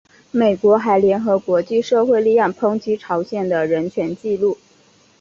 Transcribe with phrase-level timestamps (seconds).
[0.31, 4.57] 美国还联合国际社会力量抨击朝鲜的人权纪录。